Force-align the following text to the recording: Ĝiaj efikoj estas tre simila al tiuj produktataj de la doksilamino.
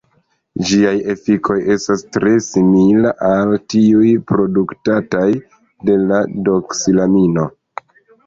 Ĝiaj 0.67 0.93
efikoj 1.13 1.57
estas 1.73 2.01
tre 2.15 2.31
simila 2.45 3.11
al 3.27 3.53
tiuj 3.73 4.09
produktataj 4.31 5.27
de 5.91 5.99
la 6.13 6.23
doksilamino. 6.49 7.47